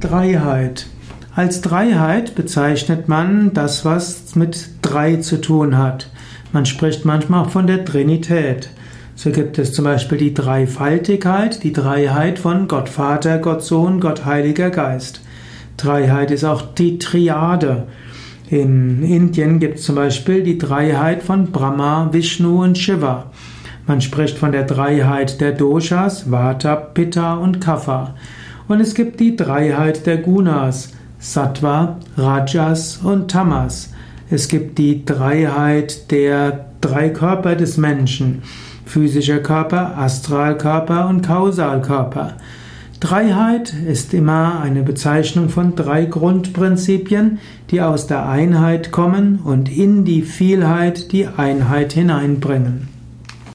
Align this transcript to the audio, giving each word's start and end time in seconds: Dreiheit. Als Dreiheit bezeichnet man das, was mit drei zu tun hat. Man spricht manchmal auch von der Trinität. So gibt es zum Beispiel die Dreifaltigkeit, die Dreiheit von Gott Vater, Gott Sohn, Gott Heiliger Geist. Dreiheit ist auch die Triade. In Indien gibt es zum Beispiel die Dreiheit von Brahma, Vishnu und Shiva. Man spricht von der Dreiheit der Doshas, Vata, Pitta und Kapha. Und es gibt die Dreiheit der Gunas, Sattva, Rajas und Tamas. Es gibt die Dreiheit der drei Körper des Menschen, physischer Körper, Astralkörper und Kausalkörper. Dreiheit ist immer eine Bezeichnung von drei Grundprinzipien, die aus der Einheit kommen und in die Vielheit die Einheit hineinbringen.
Dreiheit. 0.00 0.86
Als 1.36 1.60
Dreiheit 1.60 2.34
bezeichnet 2.34 3.06
man 3.06 3.52
das, 3.52 3.84
was 3.84 4.34
mit 4.34 4.70
drei 4.80 5.16
zu 5.16 5.40
tun 5.42 5.76
hat. 5.76 6.10
Man 6.52 6.64
spricht 6.64 7.04
manchmal 7.04 7.44
auch 7.44 7.50
von 7.50 7.66
der 7.66 7.84
Trinität. 7.84 8.70
So 9.14 9.30
gibt 9.30 9.58
es 9.58 9.74
zum 9.74 9.84
Beispiel 9.84 10.16
die 10.16 10.32
Dreifaltigkeit, 10.32 11.62
die 11.62 11.74
Dreiheit 11.74 12.38
von 12.38 12.66
Gott 12.66 12.88
Vater, 12.88 13.38
Gott 13.38 13.62
Sohn, 13.62 14.00
Gott 14.00 14.24
Heiliger 14.24 14.70
Geist. 14.70 15.20
Dreiheit 15.76 16.30
ist 16.30 16.44
auch 16.44 16.62
die 16.62 16.98
Triade. 16.98 17.86
In 18.48 19.02
Indien 19.02 19.60
gibt 19.60 19.78
es 19.80 19.84
zum 19.84 19.96
Beispiel 19.96 20.42
die 20.42 20.56
Dreiheit 20.56 21.22
von 21.22 21.52
Brahma, 21.52 22.08
Vishnu 22.10 22.62
und 22.62 22.78
Shiva. 22.78 23.30
Man 23.86 24.00
spricht 24.00 24.38
von 24.38 24.52
der 24.52 24.64
Dreiheit 24.64 25.42
der 25.42 25.52
Doshas, 25.52 26.30
Vata, 26.30 26.74
Pitta 26.74 27.34
und 27.34 27.60
Kapha. 27.60 28.14
Und 28.70 28.80
es 28.80 28.94
gibt 28.94 29.18
die 29.18 29.34
Dreiheit 29.34 30.06
der 30.06 30.18
Gunas, 30.18 30.92
Sattva, 31.18 31.96
Rajas 32.16 33.00
und 33.02 33.28
Tamas. 33.28 33.92
Es 34.30 34.46
gibt 34.46 34.78
die 34.78 35.04
Dreiheit 35.04 36.12
der 36.12 36.66
drei 36.80 37.08
Körper 37.08 37.56
des 37.56 37.78
Menschen, 37.78 38.42
physischer 38.84 39.40
Körper, 39.40 39.98
Astralkörper 39.98 41.08
und 41.08 41.26
Kausalkörper. 41.26 42.34
Dreiheit 43.00 43.74
ist 43.88 44.14
immer 44.14 44.60
eine 44.60 44.84
Bezeichnung 44.84 45.48
von 45.48 45.74
drei 45.74 46.04
Grundprinzipien, 46.04 47.40
die 47.72 47.82
aus 47.82 48.06
der 48.06 48.28
Einheit 48.28 48.92
kommen 48.92 49.40
und 49.42 49.68
in 49.68 50.04
die 50.04 50.22
Vielheit 50.22 51.10
die 51.10 51.26
Einheit 51.26 51.92
hineinbringen. 51.94 52.99